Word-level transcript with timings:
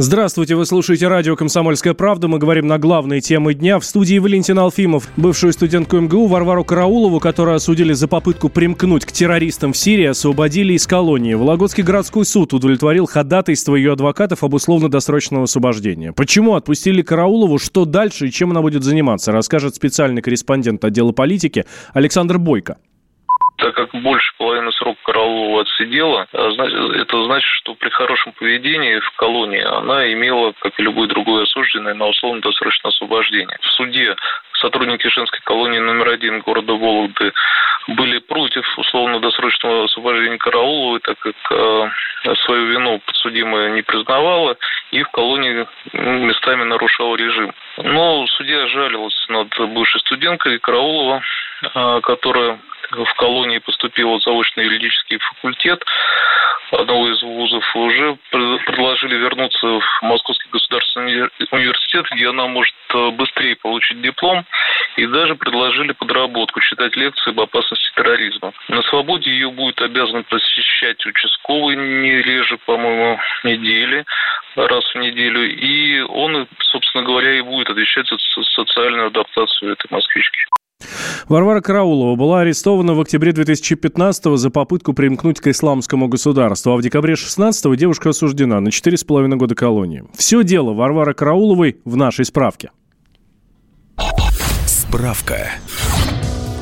Здравствуйте, 0.00 0.54
вы 0.54 0.64
слушаете 0.64 1.08
радио 1.08 1.34
«Комсомольская 1.34 1.92
правда». 1.92 2.28
Мы 2.28 2.38
говорим 2.38 2.68
на 2.68 2.78
главные 2.78 3.20
темы 3.20 3.52
дня. 3.52 3.80
В 3.80 3.84
студии 3.84 4.20
Валентин 4.20 4.56
Алфимов, 4.60 5.08
бывшую 5.16 5.52
студентку 5.52 5.96
МГУ 5.96 6.28
Варвару 6.28 6.62
Караулову, 6.62 7.18
которую 7.18 7.56
осудили 7.56 7.92
за 7.94 8.06
попытку 8.06 8.48
примкнуть 8.48 9.04
к 9.04 9.10
террористам 9.10 9.72
в 9.72 9.76
Сирии, 9.76 10.04
освободили 10.04 10.74
из 10.74 10.86
колонии. 10.86 11.34
Вологодский 11.34 11.82
городской 11.82 12.24
суд 12.24 12.54
удовлетворил 12.54 13.06
ходатайство 13.06 13.74
ее 13.74 13.94
адвокатов 13.94 14.44
об 14.44 14.54
условно-досрочного 14.54 15.42
освобождения. 15.42 16.12
Почему 16.12 16.54
отпустили 16.54 17.02
Караулову, 17.02 17.58
что 17.58 17.84
дальше 17.84 18.28
и 18.28 18.30
чем 18.30 18.52
она 18.52 18.62
будет 18.62 18.84
заниматься, 18.84 19.32
расскажет 19.32 19.74
специальный 19.74 20.22
корреспондент 20.22 20.84
отдела 20.84 21.10
политики 21.10 21.64
Александр 21.92 22.38
Бойко 22.38 22.78
так 23.58 23.74
как 23.74 23.90
больше 23.92 24.32
половины 24.38 24.72
срока 24.72 24.98
Караулова 25.04 25.62
отсидела, 25.62 26.26
а 26.32 26.48
это 26.94 27.24
значит, 27.24 27.50
что 27.58 27.74
при 27.74 27.90
хорошем 27.90 28.32
поведении 28.32 28.98
в 29.00 29.10
колонии 29.16 29.62
она 29.62 30.10
имела, 30.12 30.52
как 30.60 30.78
и 30.78 30.82
любой 30.82 31.08
другой 31.08 31.42
осужденный, 31.42 31.94
на 31.94 32.06
условно-досрочное 32.06 32.90
освобождение. 32.90 33.58
В 33.60 33.66
суде 33.72 34.14
сотрудники 34.54 35.08
женской 35.08 35.40
колонии 35.44 35.80
номер 35.80 36.08
один 36.08 36.40
города 36.40 36.72
Вологды 36.72 37.32
были 37.88 38.18
против 38.18 38.64
условно-досрочного 38.78 39.84
освобождения 39.84 40.38
Карауловой, 40.38 41.00
так 41.00 41.18
как 41.18 41.34
э, 41.50 41.90
свою 42.44 42.66
вину 42.66 43.00
подсудимая 43.04 43.70
не 43.70 43.82
признавала 43.82 44.56
и 44.92 45.02
в 45.02 45.08
колонии 45.10 45.66
местами 45.92 46.62
нарушал 46.62 47.16
режим. 47.16 47.52
Но 47.78 48.24
судья 48.28 48.68
жалилась 48.68 49.26
над 49.28 49.48
бывшей 49.70 50.00
студенткой 50.00 50.60
Караулова, 50.60 51.22
э, 51.62 52.00
которая 52.02 52.58
в 53.04 53.14
колонии 53.14 53.58
поступила 53.58 54.18
заочный 54.20 54.64
юридический 54.64 55.18
факультет 55.18 55.82
одного 56.72 57.08
из 57.08 57.22
вузов, 57.22 57.64
уже 57.76 58.16
предложили 58.30 59.16
вернуться 59.16 59.66
в 59.66 59.82
Московский 60.02 60.48
государственный 60.50 61.28
университет, 61.50 62.06
где 62.12 62.28
она 62.28 62.46
может 62.46 62.74
э, 62.94 63.10
быстрее 63.10 63.56
получить 63.56 64.00
диплом, 64.02 64.44
и 64.96 65.06
даже 65.06 65.34
предложили 65.34 65.92
подработку, 65.92 66.60
читать 66.60 66.94
лекции 66.96 67.30
об 67.30 67.40
опасности 67.40 67.90
терроризма. 67.94 68.52
На 68.68 68.82
свободе 68.82 69.30
ее 69.30 69.50
будет 69.50 69.80
обязан 69.80 70.24
посещать 70.24 71.04
участковый 71.06 71.76
не 71.76 72.22
реже, 72.22 72.58
по-моему, 72.58 73.18
недели, 73.44 74.04
раз 74.56 74.84
в 74.94 74.98
неделю, 74.98 75.48
и 75.48 76.00
он, 76.00 76.46
собственно 76.60 77.04
говоря, 77.04 77.32
и 77.32 77.42
будет 77.42 77.70
отвечать 77.70 78.08
за 78.08 78.42
социальную 78.42 79.06
адаптацию 79.06 79.72
этой 79.72 79.86
москвички. 79.90 80.40
Варвара 81.28 81.60
Караулова 81.60 82.16
была 82.16 82.40
арестована 82.40 82.94
в 82.94 83.00
октябре 83.00 83.32
2015 83.32 84.38
за 84.38 84.50
попытку 84.50 84.94
примкнуть 84.94 85.40
к 85.40 85.48
исламскому 85.48 86.08
государству, 86.08 86.72
а 86.72 86.76
в 86.76 86.82
декабре 86.82 87.14
2016 87.14 87.76
девушка 87.76 88.10
осуждена 88.10 88.60
на 88.60 88.68
4,5 88.68 89.36
года 89.36 89.54
колонии. 89.54 90.04
Все 90.16 90.42
дело 90.42 90.72
Варвары 90.72 91.14
Карауловой 91.14 91.80
в 91.84 91.96
нашей 91.96 92.24
справке. 92.24 92.70
Справка. 94.66 95.50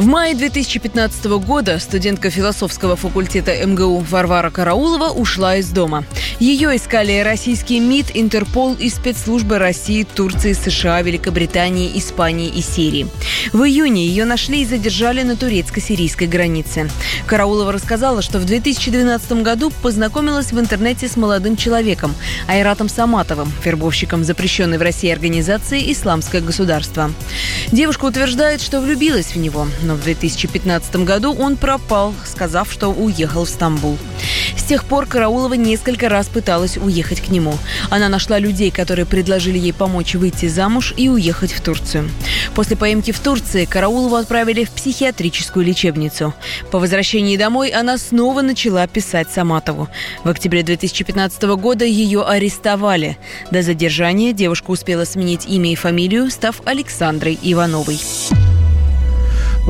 В 0.00 0.06
мае 0.06 0.34
2015 0.34 1.26
года 1.44 1.78
студентка 1.78 2.30
философского 2.30 2.96
факультета 2.96 3.54
МГУ 3.66 3.98
Варвара 3.98 4.48
Караулова 4.48 5.10
ушла 5.10 5.56
из 5.56 5.68
дома. 5.68 6.06
Ее 6.38 6.74
искали 6.74 7.20
российский 7.20 7.80
МИД, 7.80 8.12
Интерпол 8.14 8.72
и 8.72 8.88
спецслужбы 8.88 9.58
России, 9.58 10.04
Турции, 10.04 10.54
США, 10.54 11.02
Великобритании, 11.02 11.92
Испании 11.98 12.48
и 12.48 12.62
Сирии. 12.62 13.08
В 13.52 13.62
июне 13.64 14.06
ее 14.06 14.24
нашли 14.24 14.62
и 14.62 14.64
задержали 14.64 15.22
на 15.22 15.36
турецко-сирийской 15.36 16.26
границе. 16.26 16.88
Караулова 17.26 17.70
рассказала, 17.70 18.22
что 18.22 18.38
в 18.38 18.46
2012 18.46 19.32
году 19.42 19.70
познакомилась 19.82 20.50
в 20.50 20.58
интернете 20.58 21.08
с 21.08 21.16
молодым 21.18 21.58
человеком 21.58 22.14
Айратом 22.48 22.88
Саматовым, 22.88 23.52
вербовщиком 23.62 24.24
запрещенной 24.24 24.78
в 24.78 24.82
России 24.82 25.10
организации 25.10 25.92
«Исламское 25.92 26.40
государство». 26.40 27.12
Девушка 27.70 28.06
утверждает, 28.06 28.62
что 28.62 28.80
влюбилась 28.80 29.34
в 29.34 29.36
него, 29.36 29.66
но 29.90 29.96
в 29.96 30.04
2015 30.04 31.04
году 31.04 31.34
он 31.34 31.56
пропал, 31.56 32.14
сказав, 32.24 32.70
что 32.70 32.90
уехал 32.90 33.44
в 33.44 33.48
Стамбул. 33.48 33.98
С 34.56 34.62
тех 34.62 34.84
пор 34.84 35.06
Караулова 35.06 35.54
несколько 35.54 36.08
раз 36.08 36.28
пыталась 36.28 36.76
уехать 36.76 37.20
к 37.20 37.28
нему. 37.28 37.58
Она 37.90 38.08
нашла 38.08 38.38
людей, 38.38 38.70
которые 38.70 39.04
предложили 39.04 39.58
ей 39.58 39.72
помочь 39.72 40.14
выйти 40.14 40.46
замуж 40.46 40.94
и 40.96 41.08
уехать 41.08 41.50
в 41.50 41.60
Турцию. 41.60 42.08
После 42.54 42.76
поимки 42.76 43.10
в 43.10 43.18
Турции 43.18 43.64
Караулову 43.64 44.14
отправили 44.14 44.62
в 44.62 44.70
психиатрическую 44.70 45.66
лечебницу. 45.66 46.34
По 46.70 46.78
возвращении 46.78 47.36
домой 47.36 47.70
она 47.70 47.98
снова 47.98 48.42
начала 48.42 48.86
писать 48.86 49.28
Саматову. 49.32 49.88
В 50.22 50.28
октябре 50.28 50.62
2015 50.62 51.42
года 51.56 51.84
ее 51.84 52.22
арестовали. 52.22 53.18
До 53.50 53.62
задержания 53.62 54.32
девушка 54.32 54.70
успела 54.70 55.04
сменить 55.04 55.46
имя 55.48 55.72
и 55.72 55.74
фамилию, 55.74 56.30
став 56.30 56.62
Александрой 56.64 57.36
Ивановой. 57.42 57.98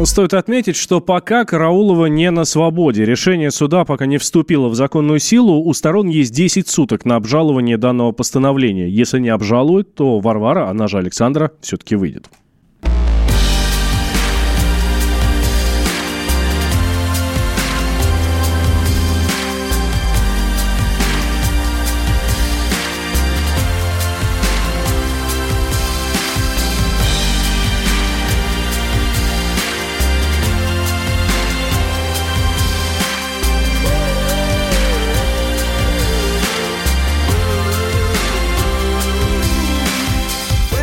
Стоит 0.04 0.32
отметить, 0.34 0.76
что 0.76 1.00
пока 1.00 1.44
Караулова 1.44 2.06
не 2.06 2.30
на 2.30 2.44
свободе. 2.44 3.04
Решение 3.04 3.50
суда 3.50 3.84
пока 3.84 4.06
не 4.06 4.18
вступило 4.18 4.68
в 4.68 4.74
законную 4.74 5.18
силу. 5.18 5.62
У 5.62 5.72
сторон 5.74 6.08
есть 6.08 6.32
10 6.32 6.68
суток 6.68 7.04
на 7.04 7.16
обжалование 7.16 7.76
данного 7.76 8.12
постановления. 8.12 8.88
Если 8.88 9.18
не 9.18 9.28
обжалуют, 9.28 9.94
то 9.94 10.18
Варвара, 10.18 10.68
она 10.68 10.88
же 10.88 10.98
Александра, 10.98 11.52
все-таки 11.60 11.96
выйдет. 11.96 12.28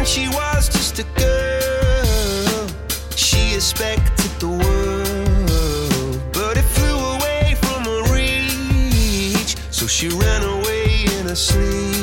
she 0.08 0.30
was 0.30 0.70
just 0.70 1.00
a 1.00 1.04
girl, 1.20 2.68
she 3.16 3.54
expected 3.54 4.32
the 4.40 4.48
world, 4.48 6.22
but 6.32 6.58
it 6.58 6.64
flew 6.64 6.98
away 7.16 7.56
from 7.64 7.84
her 7.84 8.14
reach. 8.14 9.58
So 9.70 9.86
she 9.86 10.08
ran 10.08 10.44
away 10.44 11.04
in 11.20 11.28
her 11.28 11.36
sleep. 11.36 11.97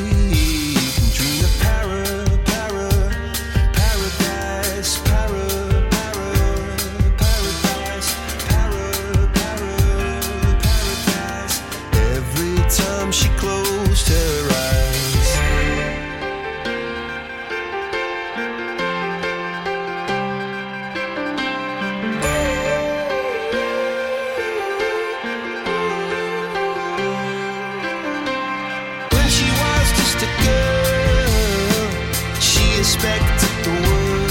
expected 32.95 33.55
the 33.65 33.71
world, 33.89 34.31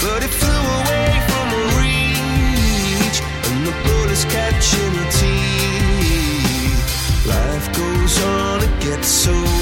but 0.00 0.22
it 0.22 0.30
flew 0.30 0.62
away 0.80 1.10
from 1.28 1.46
a 1.52 1.64
reach, 1.80 3.18
and 3.48 3.66
the 3.66 3.74
bullets 3.84 4.24
catching 4.24 4.94
her 5.00 5.10
teeth. 5.20 6.82
Life 7.26 7.66
goes 7.76 8.22
on, 8.24 8.62
it 8.62 8.80
gets 8.80 9.08
so. 9.08 9.55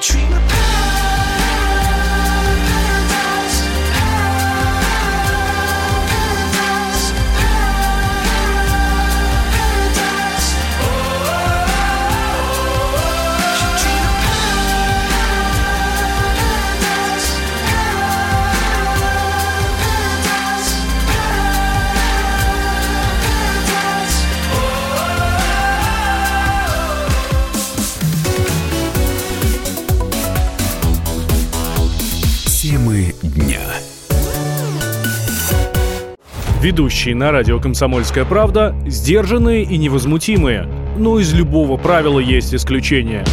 treatment 0.00 0.49
Темы 32.60 33.14
дня. 33.22 33.58
Ведущие 36.60 37.14
на 37.14 37.32
радио 37.32 37.58
«Комсомольская 37.58 38.26
правда» 38.26 38.76
сдержанные 38.86 39.62
и 39.62 39.78
невозмутимые. 39.78 40.68
Но 40.98 41.18
из 41.18 41.32
любого 41.32 41.78
правила 41.78 42.18
есть 42.18 42.54
исключение. 42.54 43.24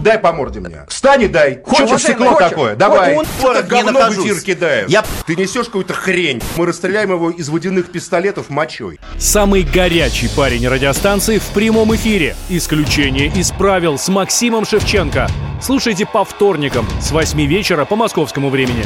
Дай 0.00 0.16
по 0.16 0.32
морде 0.32 0.60
мне. 0.60 0.84
Встань 0.88 1.22
и 1.22 1.26
дай. 1.26 1.60
Хочешь 1.64 1.88
Чего 1.88 1.98
стекло 1.98 2.34
такое? 2.34 2.76
Давай. 2.76 3.16
Он 3.16 3.24
Что 3.24 3.60
ты 3.60 3.66
говно 3.66 4.08
в 4.08 4.12
эфир 4.12 4.40
кидаешь? 4.40 4.88
Я... 4.88 5.04
Ты 5.26 5.34
несешь 5.34 5.66
какую-то 5.66 5.94
хрень. 5.94 6.40
Мы 6.56 6.64
расстреляем 6.64 7.10
его 7.10 7.30
из 7.30 7.48
водяных 7.48 7.90
пистолетов 7.90 8.48
мочой. 8.48 9.00
Самый 9.18 9.64
горячий 9.64 10.28
парень 10.36 10.68
радиостанции 10.68 11.38
в 11.38 11.46
прямом 11.48 11.96
эфире. 11.96 12.36
Исключение 12.48 13.26
из 13.26 13.50
правил 13.50 13.98
с 13.98 14.08
Максимом 14.08 14.64
Шевченко. 14.64 15.28
Слушайте 15.62 16.06
по 16.06 16.24
вторникам 16.24 16.84
с 17.00 17.12
8 17.12 17.40
вечера 17.46 17.84
по 17.84 17.94
московскому 17.94 18.50
времени. 18.50 18.84